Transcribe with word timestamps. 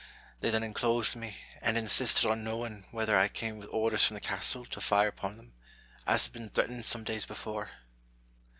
They 0.39 0.49
then 0.49 0.63
enclosed 0.63 1.15
me, 1.15 1.37
and 1.61 1.77
insisted 1.77 2.27
on 2.27 2.43
knowing 2.43 2.85
whether 2.89 3.15
I 3.15 3.27
came 3.27 3.59
with 3.59 3.69
orders 3.71 4.03
from 4.03 4.15
the 4.15 4.19
castle 4.19 4.65
to 4.65 4.81
fire 4.81 5.09
upon 5.09 5.37
them, 5.37 5.53
as 6.07 6.23
had 6.23 6.33
been 6.33 6.49
threatened 6.49 6.85
some 6.87 7.03
days 7.03 7.27
before. 7.27 7.69